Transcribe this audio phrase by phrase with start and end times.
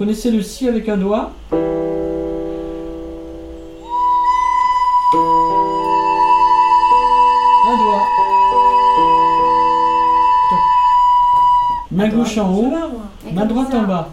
[0.00, 1.56] Vous connaissez le si avec un doigt Un
[7.76, 8.06] doigt.
[11.90, 12.72] Main gauche en haut,
[13.30, 14.08] main droite en bas.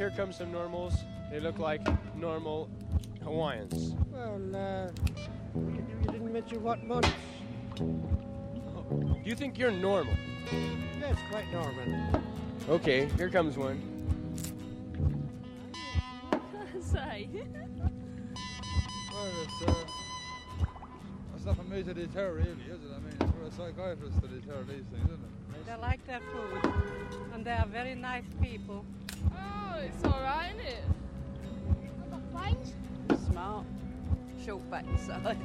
[0.00, 0.94] Here come some normals.
[1.30, 2.70] They look like normal
[3.22, 3.94] Hawaiians.
[4.10, 4.88] Well, uh,
[5.54, 7.10] you, you didn't mention what months.
[7.76, 10.14] Do you think you're normal?
[10.98, 12.22] Yes, quite normal.
[12.70, 13.78] Okay, here comes one.
[16.80, 17.28] Say.
[19.12, 19.74] Well, it's, uh,
[21.36, 22.90] it's not for me to deter, really, is it?
[22.96, 25.66] I mean, it's for a psychiatrist to deter these things, isn't it?
[25.66, 26.72] They like their food,
[27.34, 28.86] and they are very nice people.
[29.82, 30.84] It's alright, isn't it?
[33.30, 33.64] Smart,
[34.44, 35.38] short back inside.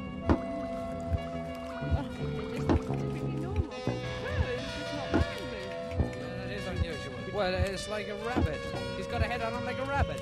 [6.21, 7.13] That is unusual.
[7.33, 8.59] Well, it's like a rabbit.
[8.97, 10.21] He's got a head on him like a rabbit.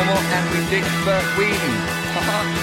[0.00, 2.59] normal and we dig for weeding.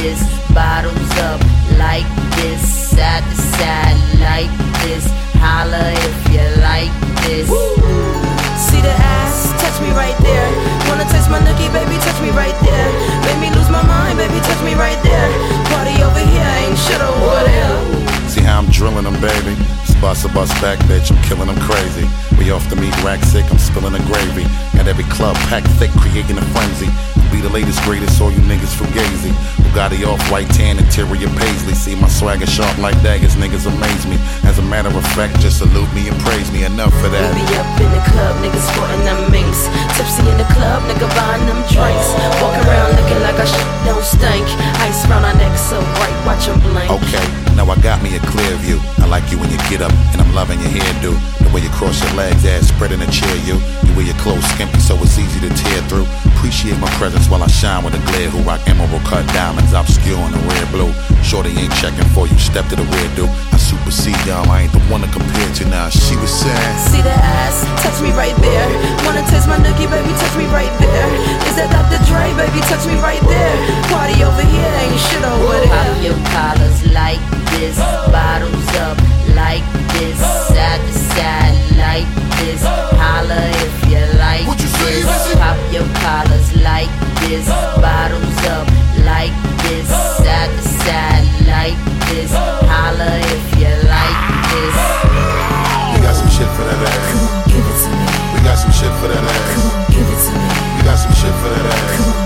[0.00, 0.22] This,
[0.54, 1.40] bottles up
[1.78, 2.06] like
[2.38, 4.50] this, side to side like
[4.86, 5.06] this.
[5.42, 6.92] Holla if you like
[7.26, 7.46] this.
[8.58, 10.48] See the ass, touch me right there.
[10.88, 12.88] Wanna taste my nookie, baby, touch me right there.
[13.26, 15.28] Make me lose my mind, baby, touch me right there.
[15.70, 18.28] Party over here, ain't shit over there.
[18.28, 19.56] See how I'm drilling them, baby.
[20.00, 22.06] Bust a bus back, bitch, I'm killing them crazy.
[22.38, 24.46] We off the meat rack sick, I'm spilling the gravy.
[24.78, 26.86] Got every club packed thick, creating a frenzy.
[27.30, 29.32] Be the latest, greatest, all you niggas fugazi.
[29.62, 31.74] Bugatti off white tan, interior paisley.
[31.74, 34.16] See my swagger sharp like daggers, niggas amaze me.
[34.48, 36.64] As a matter of fact, just salute me and praise me.
[36.64, 37.28] Enough for that.
[37.36, 39.68] We be up in the club, niggas sporting them minks.
[39.96, 42.08] Tipsy in the club, nigga buying them drinks.
[42.40, 44.46] Walking around looking like our shit don't stink.
[44.88, 46.90] Ice round our neck so bright, watch 'em blink.
[46.90, 48.80] Okay, now I got me a clear view.
[48.98, 51.12] I like you when you get up, and I'm loving your hairdo.
[51.44, 53.56] The way you cross your legs, ass spread in a chair, you.
[53.84, 56.06] You wear your clothes skimpy, so it's easy to tear through.
[56.36, 58.30] Appreciate my presence while I shine with a glare.
[58.30, 60.92] Who rock emerald cut diamonds, obscure in the red blue.
[61.26, 63.32] Shorty ain't checking for you, step to the rear, dude.
[63.50, 65.88] I supersede y'all, I ain't the one to compare to now.
[65.88, 68.66] She was saying, See the ass, touch me right there.
[69.04, 71.08] Wanna taste my nookie, baby, touch me right there.
[71.48, 72.00] Is that Dr.
[72.06, 73.56] Dre, baby, touch me right there.
[73.90, 75.72] Party over here, ain't shit over there.
[75.72, 77.20] Pop your collars like
[77.56, 77.76] this,
[78.12, 78.96] bottles up
[79.34, 79.64] like
[79.96, 82.08] this, side to side like
[82.40, 82.62] this.
[82.64, 85.04] Holla if you like what you this.
[85.04, 85.37] Pop
[86.00, 87.46] collars like this,
[87.82, 88.66] bottles up
[89.04, 92.32] like this, side to side like this.
[92.32, 94.18] Holla if you like
[94.50, 94.76] this.
[95.94, 97.46] We got some shit for that ass.
[97.46, 98.06] Give it to me.
[98.34, 99.94] We got some shit for that ass.
[99.94, 100.48] Give it to me.
[100.76, 102.17] We got some shit for that ass.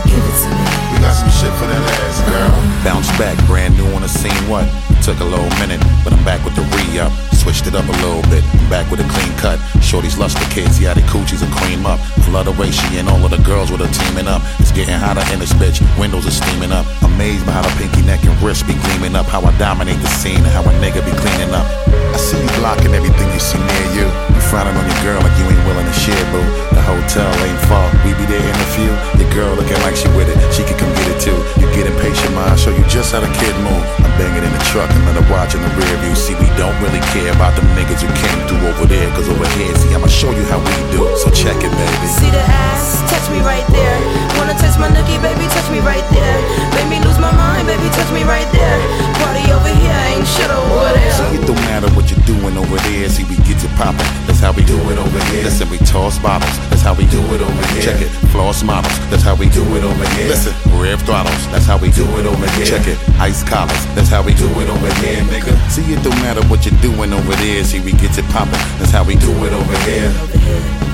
[1.03, 2.55] Got some shit for that ass, girl.
[2.87, 4.33] Bounce back, brand new on the scene.
[4.47, 4.71] What?
[5.03, 7.11] Took a little minute, but I'm back with the re up.
[7.35, 8.47] Switched it up a little bit.
[8.47, 9.59] I'm back with a clean cut.
[9.83, 11.99] Shorty's luster kids, yeah, the coochies are cream up.
[12.31, 14.41] Flood away, she and all of the girls with her teaming up.
[14.63, 15.83] It's getting hotter in this bitch.
[15.99, 16.87] Windows are steaming up.
[17.03, 19.27] Amazed by how the pinky neck and wrist be gleaming up.
[19.27, 21.67] How I dominate the scene and how a nigga be cleaning up.
[22.15, 24.32] I see you blocking everything you see near you.
[24.53, 26.45] Frowning on your girl like you ain't willing to share, boo.
[26.77, 28.93] The hotel ain't far, we be there in a few.
[29.17, 31.41] Your girl looking like she with it, she can come get it too.
[31.57, 33.81] You get impatient, ma, I'll show you just how the kid move.
[34.05, 36.13] I'm banging in the truck and let her watch in the rear view.
[36.13, 39.49] See, we don't really care about them niggas who came through over there, cause over
[39.57, 41.01] here, see, I'ma show you how we do.
[41.17, 42.07] So check it, baby.
[42.13, 43.97] See the ass, touch me right there.
[44.37, 46.37] Wanna touch my nookie, baby, touch me right there.
[46.77, 48.77] Make me lose my mind, baby, touch me right there.
[49.17, 51.17] Party over here, ain't shit over there.
[51.17, 53.09] See, it don't matter what you're doing over there.
[53.09, 53.41] See, we
[53.83, 55.43] That's how we do it over here.
[55.43, 56.57] Listen, we toss bottles.
[56.71, 57.83] That's how we do it over here.
[57.83, 58.09] Check it.
[58.31, 58.95] Floss models.
[59.11, 60.29] That's how we do it over here.
[60.29, 61.47] Listen, rev throttles.
[61.51, 62.67] That's how we do it over here.
[62.67, 62.99] Check it.
[63.19, 63.85] Ice collars.
[63.95, 65.59] That's how we do it over here, nigga.
[65.71, 67.65] See, it don't matter what you're doing over there.
[67.65, 68.53] See, we get it poppin'.
[68.79, 70.92] That's how we do it over here.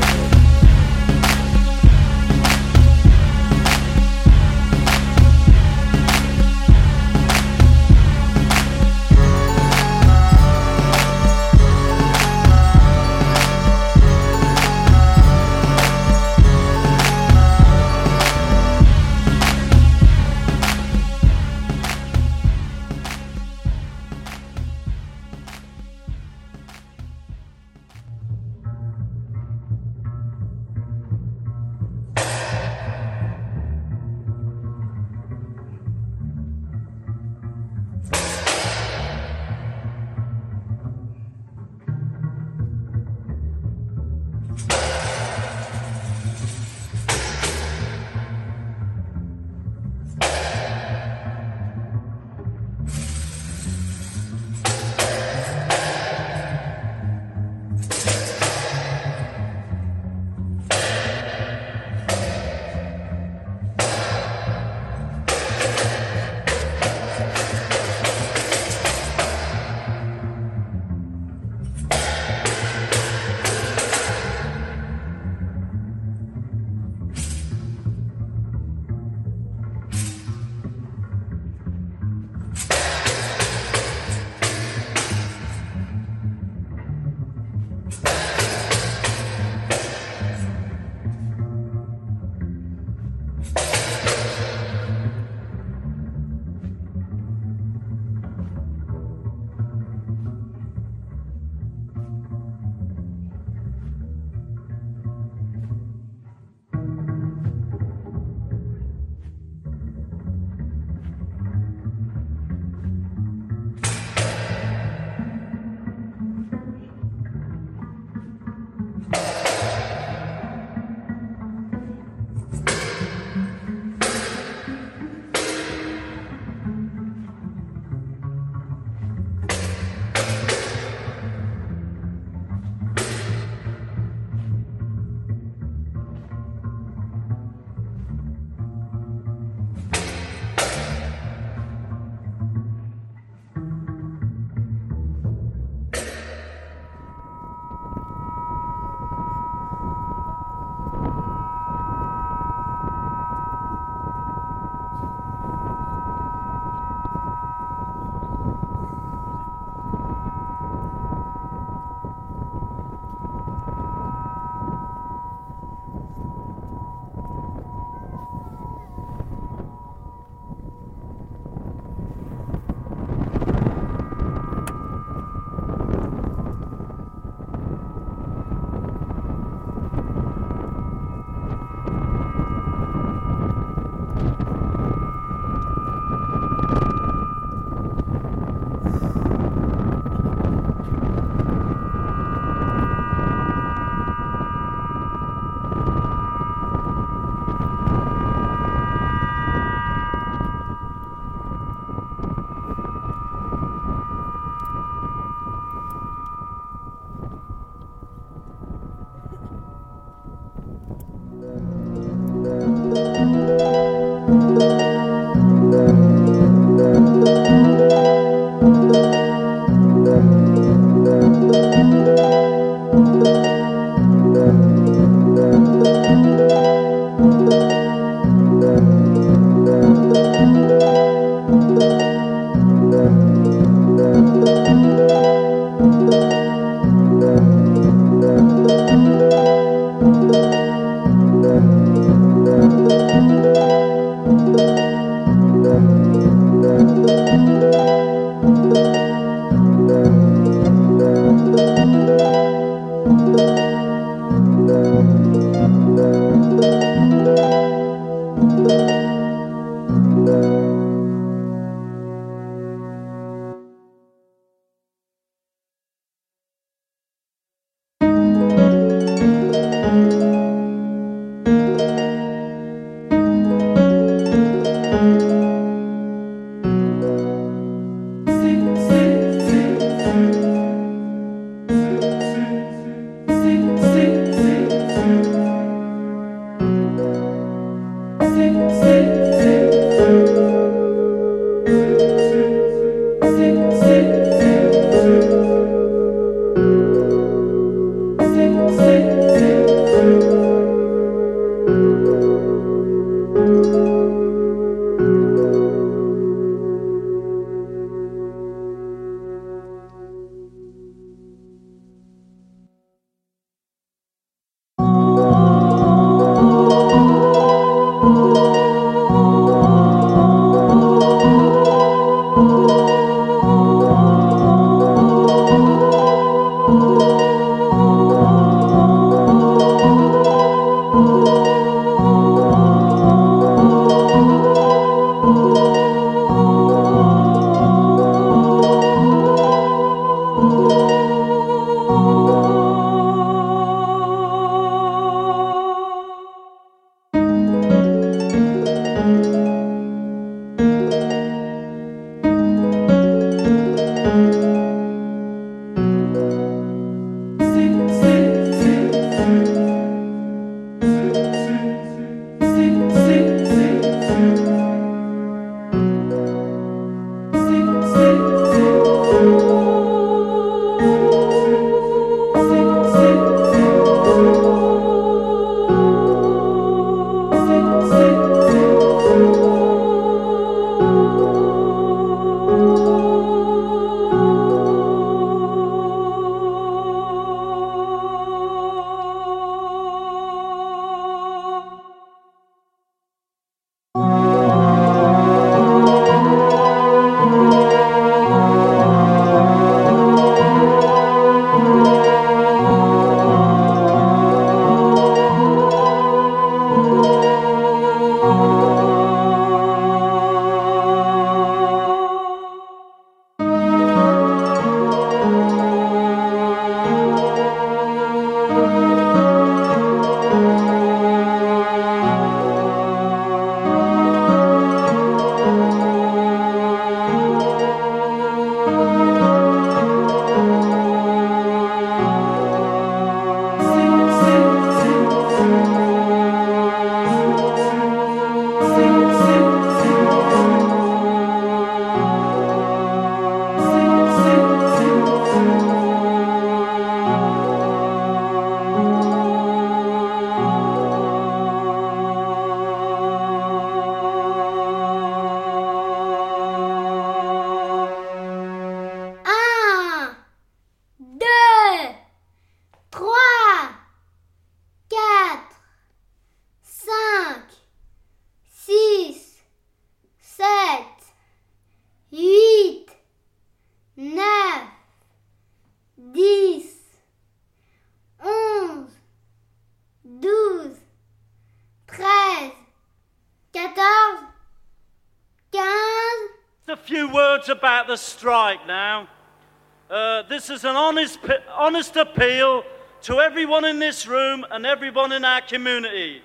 [493.49, 496.20] Everyone in this room and everyone in our community.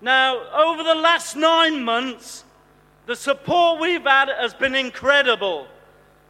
[0.00, 2.42] Now, over the last nine months,
[3.04, 5.66] the support we've had has been incredible.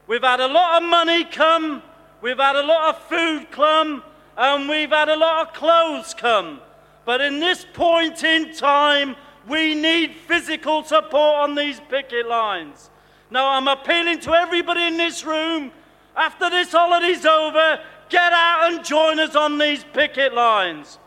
[0.08, 1.84] We've had a lot of money come,
[2.20, 4.02] we've had a lot of food come,
[4.36, 6.58] and we've had a lot of clothes come.
[7.04, 9.14] But in this point in time,
[9.48, 12.90] we need physical support on these picket lines.
[13.30, 15.70] Now, I'm appealing to everybody in this room
[16.16, 17.80] after this holiday's over,
[18.14, 21.00] get out and join us on these picket lines.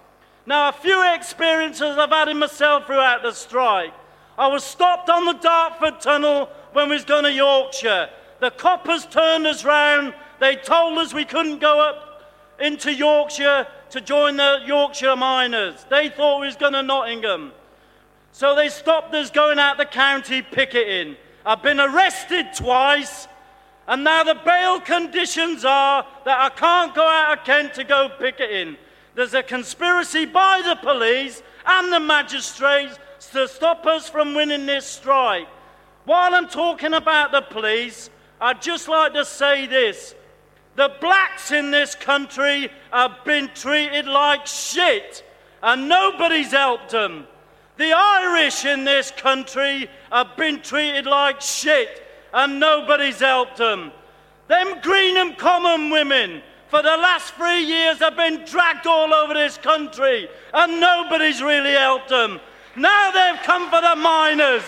[0.45, 3.93] Now, a few experiences I've had in myself throughout the strike.
[4.37, 8.09] I was stopped on the Dartford Tunnel when we was going to Yorkshire.
[8.41, 10.13] The coppers turned us round.
[10.41, 12.23] They told us we couldn't go up
[12.59, 15.85] into Yorkshire to join the Yorkshire miners.
[15.89, 17.53] They thought we was going to Nottingham.
[18.33, 21.15] So they stopped us going out the county picketing.
[21.45, 23.29] I've been arrested twice,
[23.87, 28.09] and now the bail conditions are that I can't go out of Kent to go
[28.19, 28.77] picketing.
[29.15, 32.99] There's a conspiracy by the police and the magistrates
[33.31, 35.47] to stop us from winning this strike.
[36.05, 38.09] While I'm talking about the police,
[38.39, 40.15] I'd just like to say this.
[40.75, 45.23] The blacks in this country have been treated like shit,
[45.63, 47.25] and nobody's helped them.
[47.77, 52.06] The Irish in this country have been treated like shit,
[52.37, 53.91] and nobody's helped them.
[54.47, 59.57] Them Greenham Common women, for the last three years, have been dragged all over this
[59.57, 62.39] country, and nobody's really helped them.
[62.75, 64.61] Now they've come for the miners.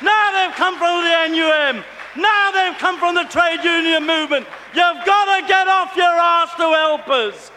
[0.00, 1.84] Now they've come from the NUM.
[2.16, 4.46] Now they've come from the trade union movement.
[4.72, 7.50] You've got to get off your arse to help us.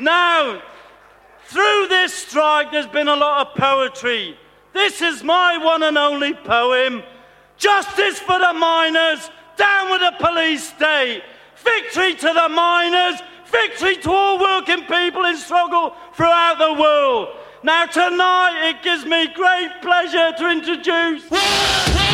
[0.00, 0.60] Now,
[1.44, 4.36] through this strike, there's been a lot of poetry.
[4.72, 7.04] This is my one and only poem
[7.60, 11.22] Justice for the miners, down with the police state.
[11.56, 17.28] Victory to the miners, victory to all working people in struggle throughout the world.
[17.62, 22.09] Now, tonight, it gives me great pleasure to introduce.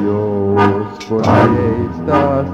[0.00, 2.46] Dios, porque estás.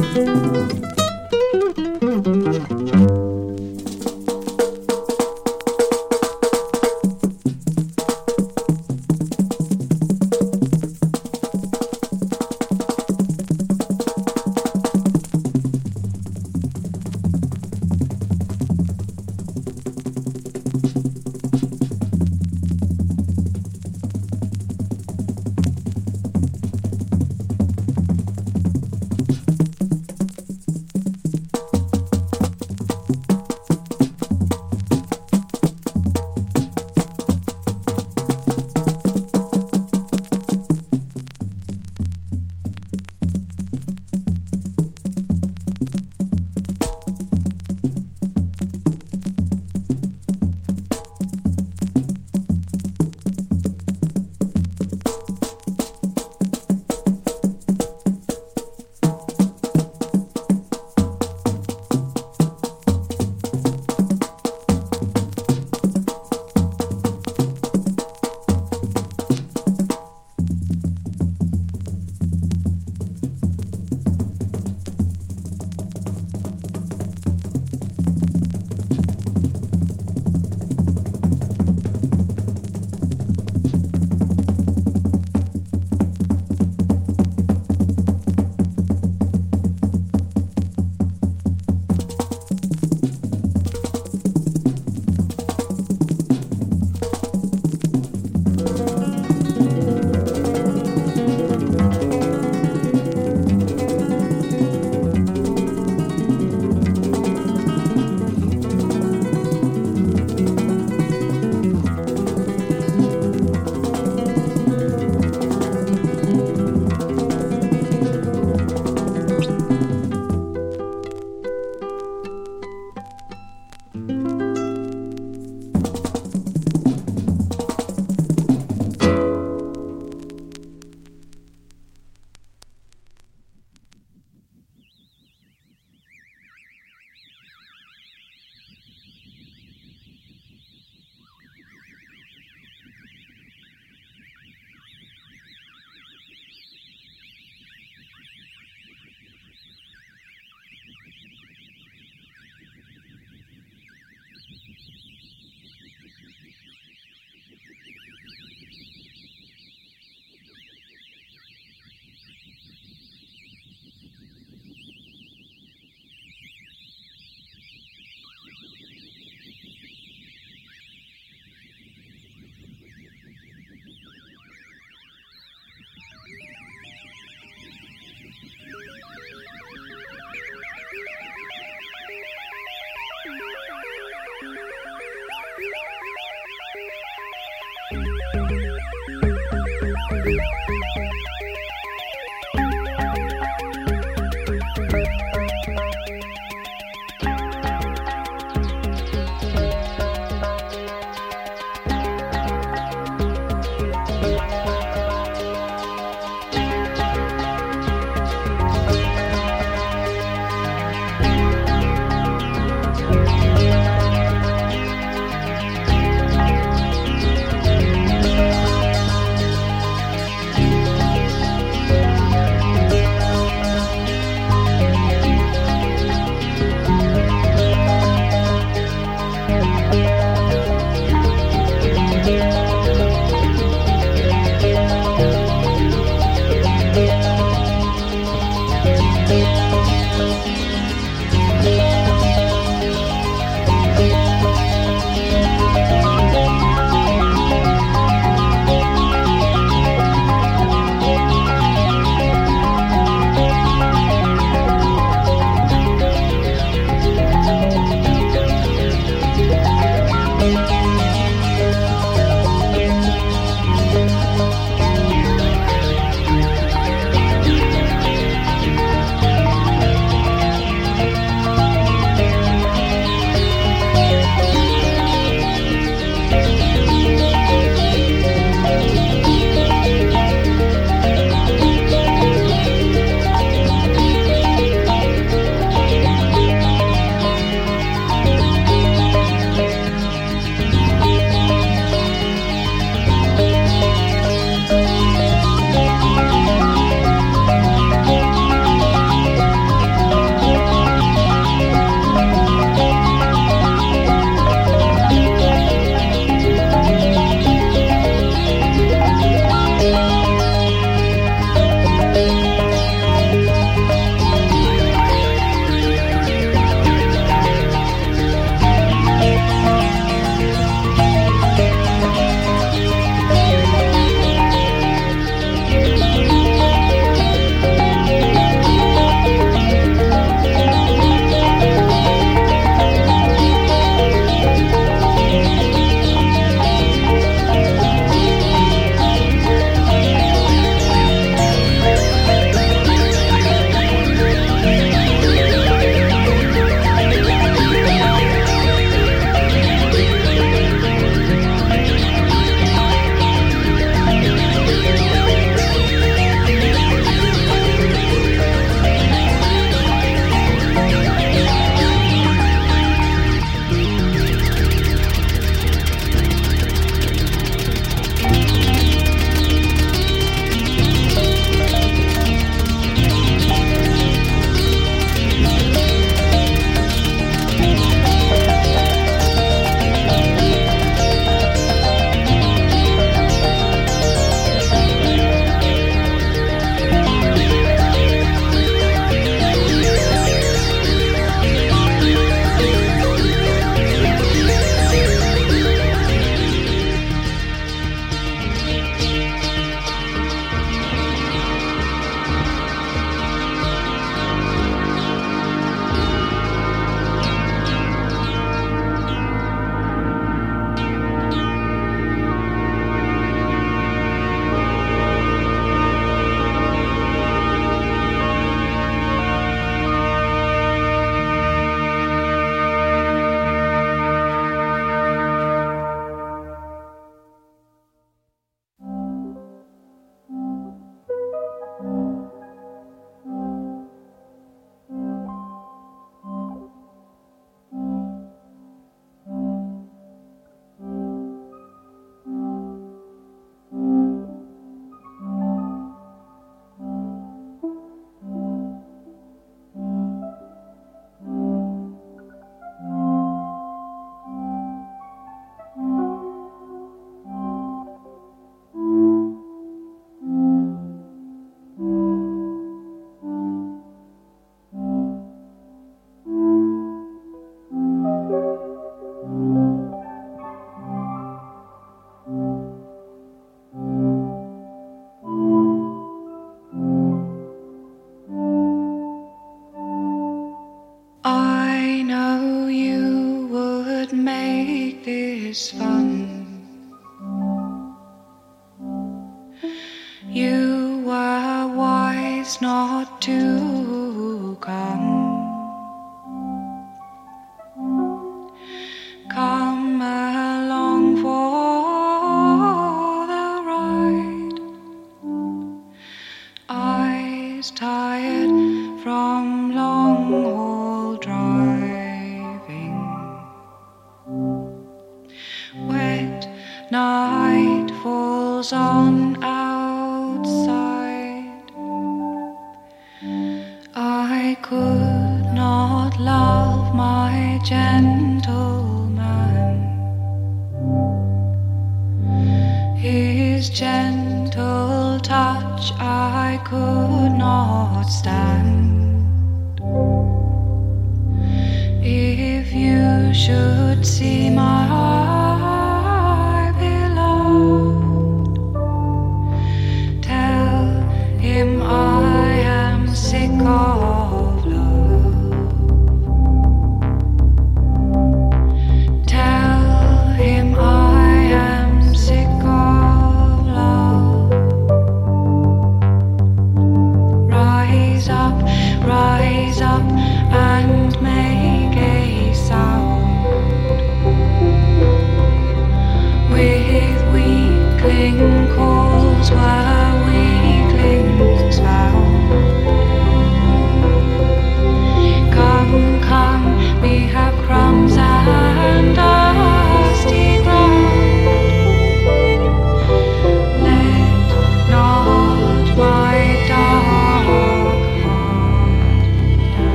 [0.00, 1.01] Música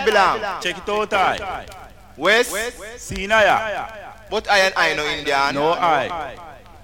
[0.00, 0.62] I belong?
[0.62, 1.66] Check it out, I.
[2.16, 2.54] West?
[2.96, 3.86] Sinaya.
[4.30, 5.54] But I and I no Indian.
[5.54, 6.36] No I.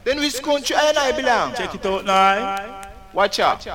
[0.05, 1.55] Then which country I and I belong?
[1.55, 2.91] Check it out now.
[3.13, 3.67] Watch out.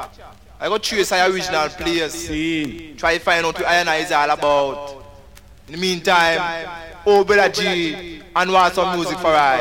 [0.59, 2.13] I got trace our original players.
[2.13, 2.93] See.
[2.95, 5.03] Try to find out what I and I is all about.
[5.67, 6.67] In the meantime,
[7.05, 9.59] oh brother G and want some music for I.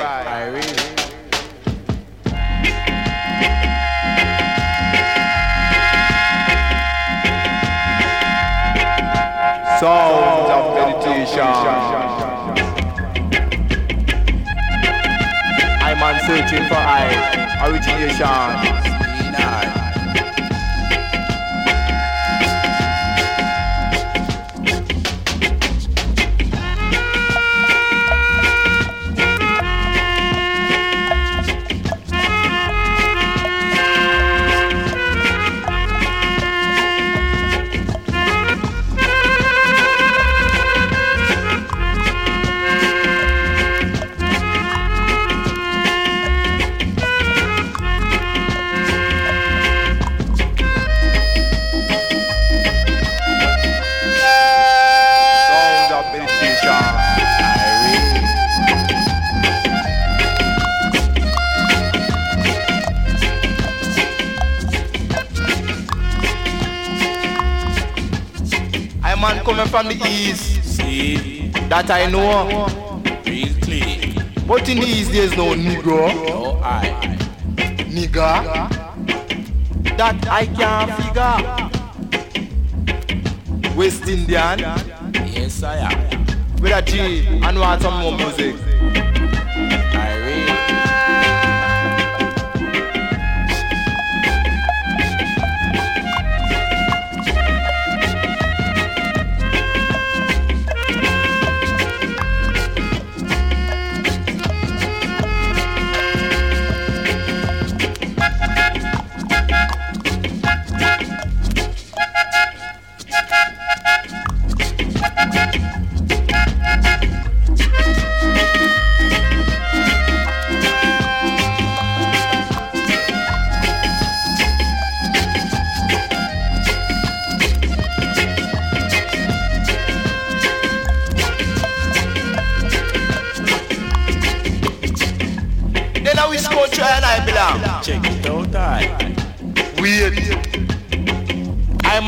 [9.80, 11.40] Sounds of meditation.
[15.82, 18.89] I'm searching for I origination.
[69.70, 70.64] From the east.
[70.64, 71.48] See.
[71.68, 72.66] That I know.
[73.24, 74.14] Real clean.
[74.46, 76.10] But in the east there's no Negro.
[76.10, 77.16] Oh, no I.
[77.88, 78.68] Nigga.
[79.96, 81.36] That I can't figure.
[83.76, 84.58] West Indian.
[85.32, 86.26] Yes, I am.
[86.60, 88.56] With a G and want some more music.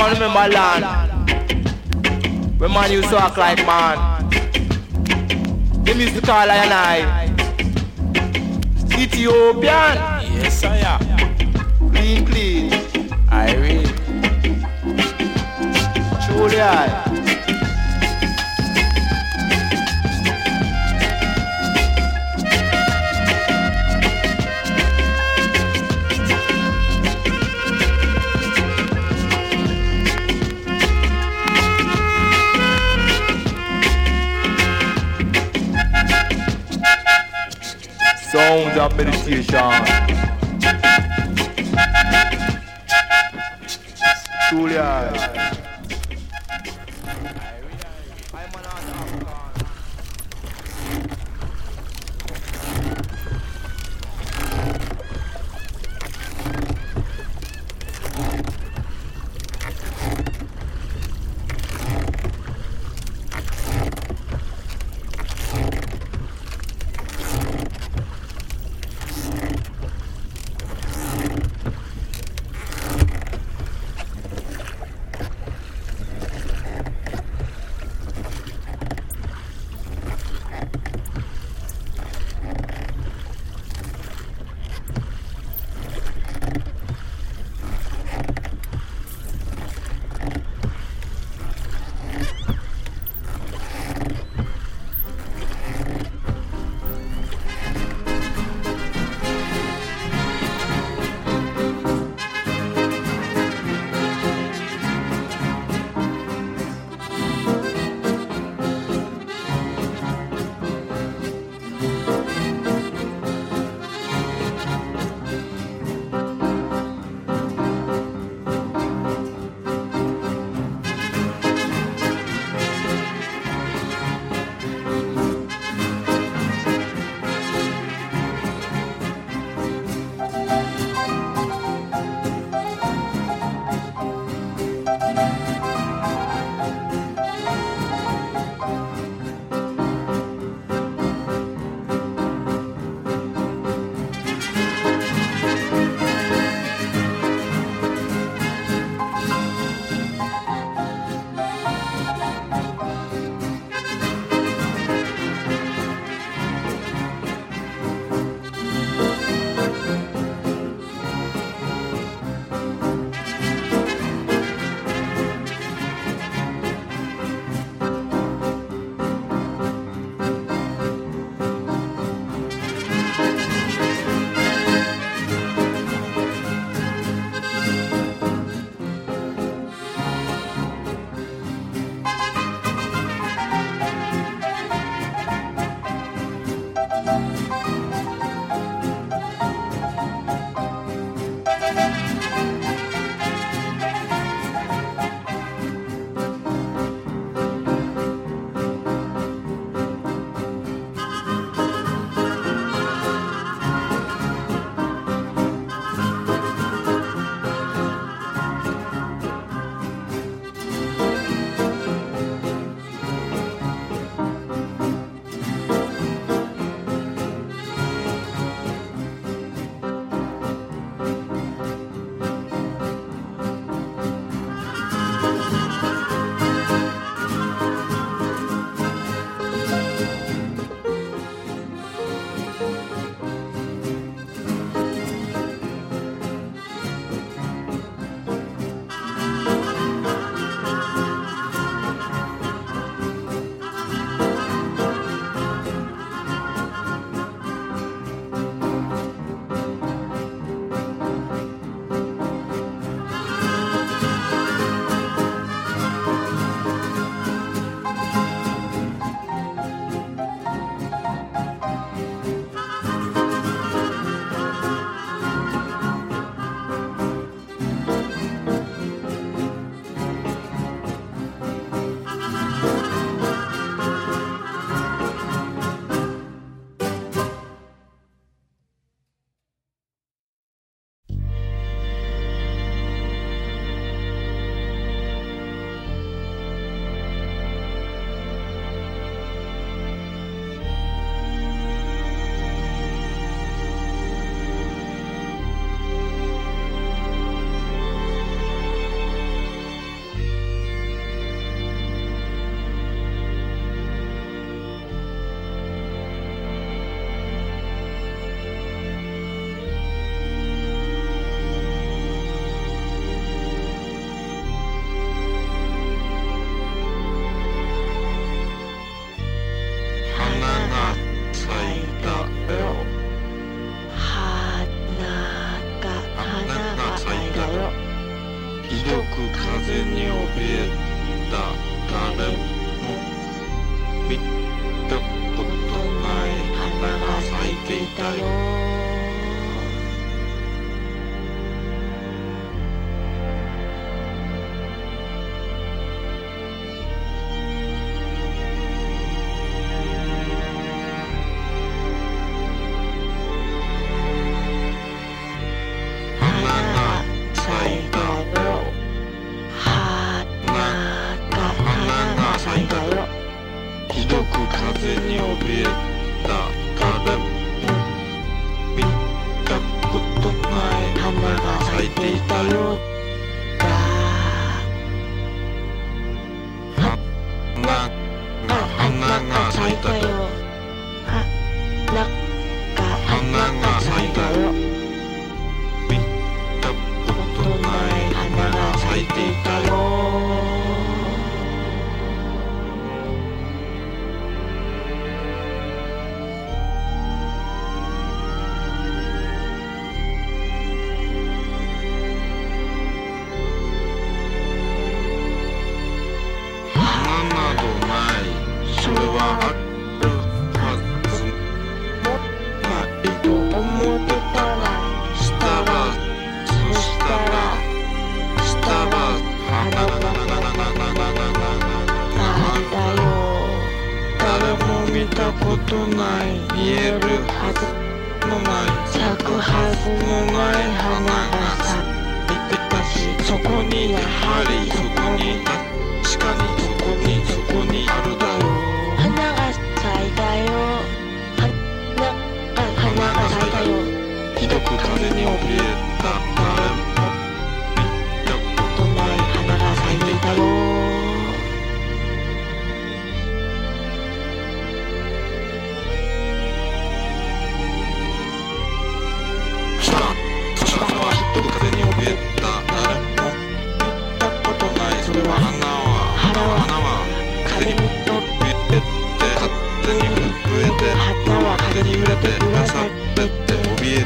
[0.02, 0.84] Man remember land.
[2.58, 4.28] When man used to act like man.
[5.84, 7.28] Them used to call I and I.
[8.98, 9.94] Ethiopian.
[10.34, 11.00] Yes, I am.
[11.92, 12.72] Clean, clean.
[13.28, 13.86] I really.
[16.26, 17.01] Truly I.
[38.82, 38.98] Sounds
[45.14, 45.21] of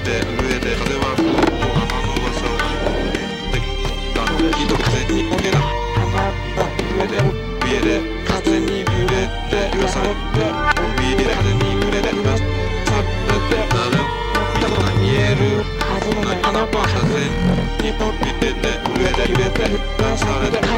[0.07, 1.67] て震えて風は吹くの
[4.39, 6.63] のひと風に置けな上がった
[6.95, 7.19] 上で
[7.59, 13.03] 怯えて風に揺れて揺らされて怯えて風に揺れて揺らされ
[13.51, 14.07] て誰も
[14.55, 17.03] 見たことない見えるはずのない穴は風
[17.83, 20.76] に飛び出て震えて揺れて揺らされて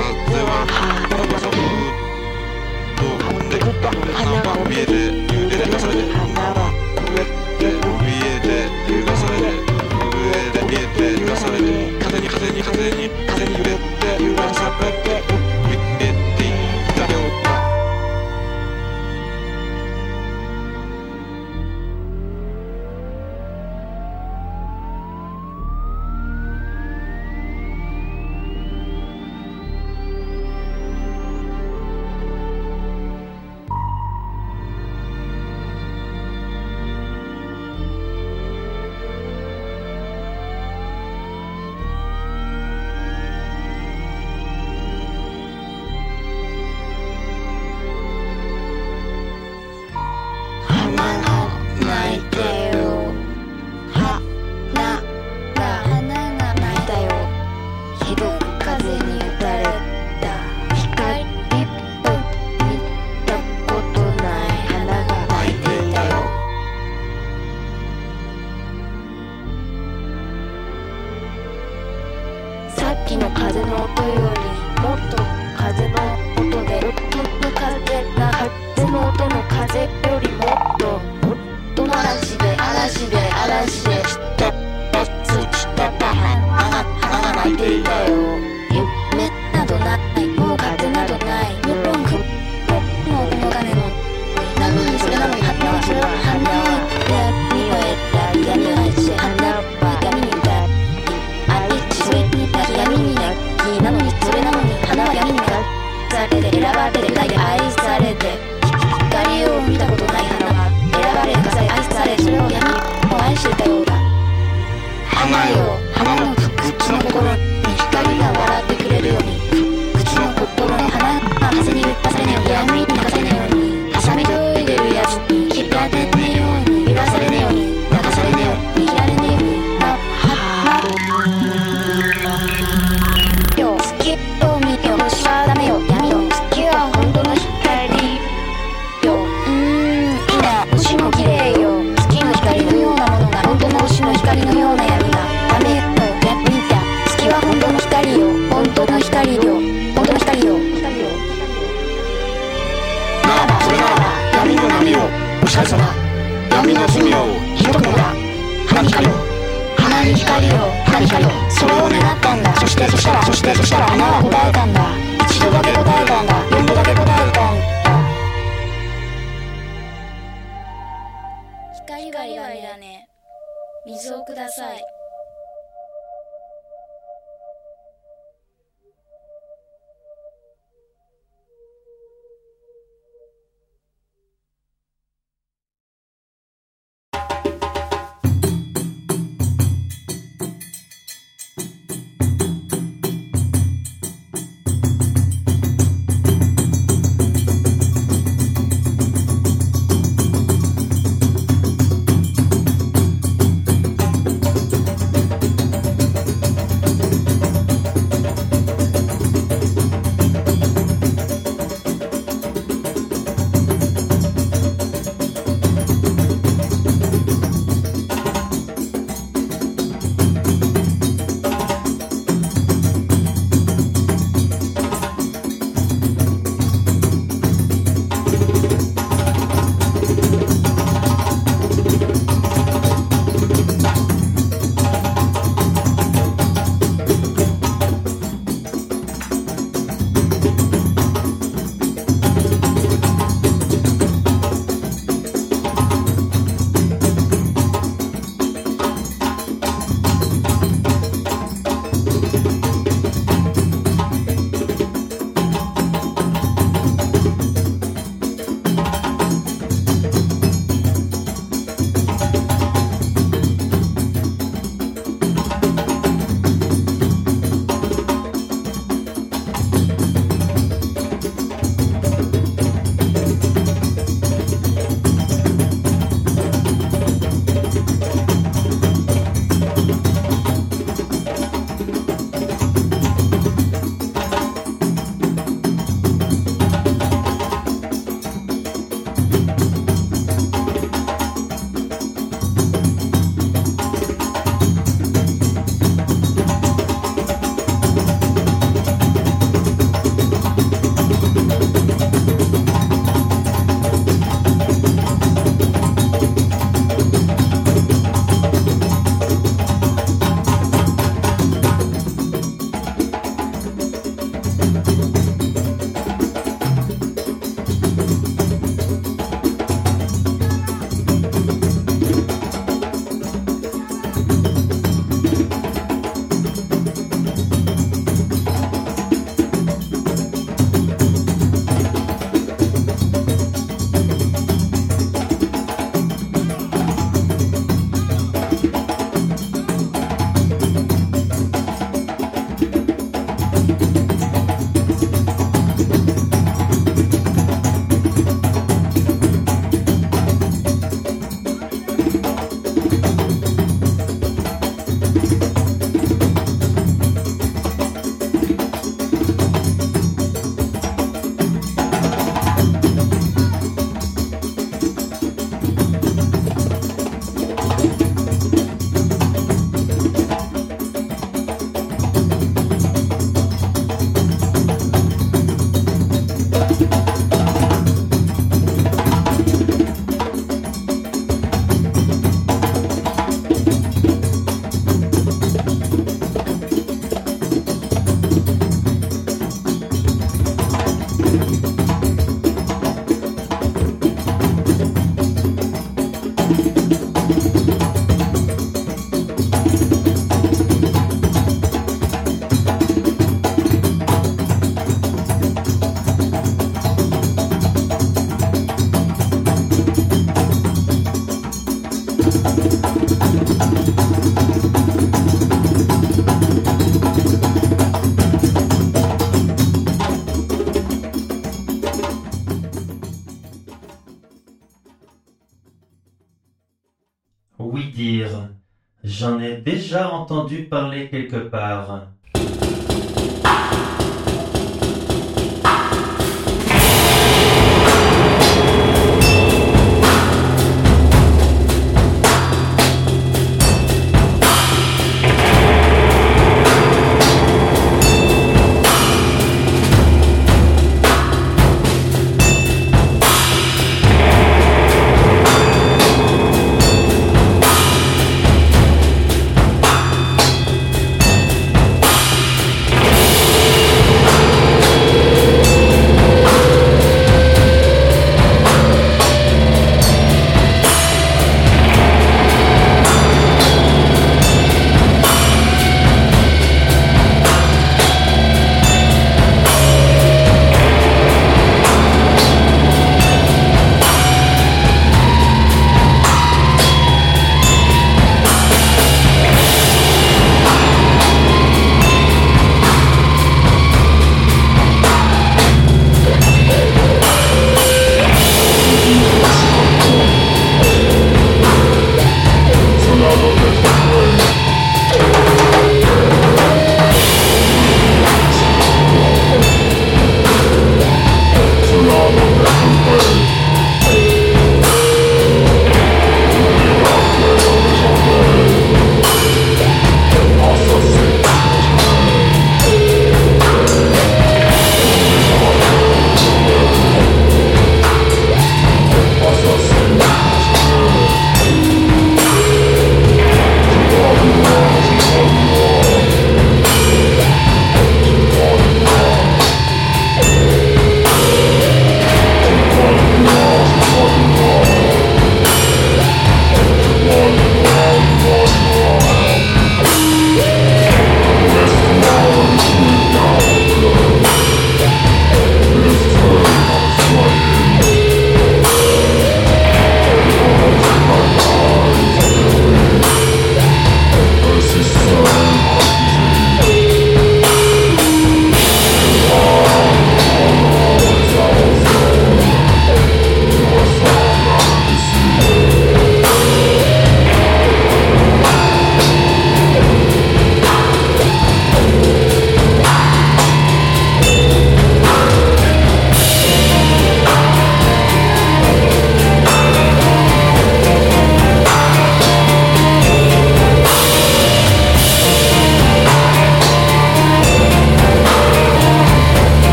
[429.63, 432.18] déjà entendu parler quelque part.